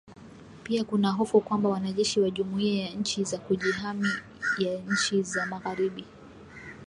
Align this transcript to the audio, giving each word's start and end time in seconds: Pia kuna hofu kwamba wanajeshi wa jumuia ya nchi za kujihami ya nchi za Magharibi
Pia 0.63 0.83
kuna 0.83 1.11
hofu 1.11 1.41
kwamba 1.41 1.69
wanajeshi 1.69 2.19
wa 2.21 2.29
jumuia 2.29 2.83
ya 2.83 2.95
nchi 2.95 3.23
za 3.23 3.37
kujihami 3.37 4.07
ya 4.59 4.81
nchi 4.81 5.23
za 5.23 5.45
Magharibi 5.45 6.05